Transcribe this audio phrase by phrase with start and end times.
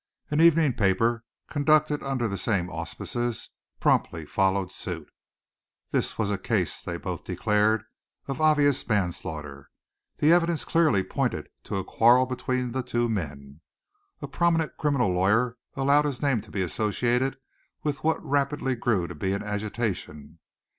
[0.31, 5.07] An evening paper, conducted under the same auspices, promptly followed suit.
[5.91, 7.83] This was a case, they both declared,
[8.25, 9.69] of obvious manslaughter.
[10.17, 13.61] The evidence clearly pointed to a quarrel between the two men.
[14.23, 17.37] A prominent criminal lawyer allowed his name to be associated
[17.83, 20.39] with what rapidly grew to be an agitation.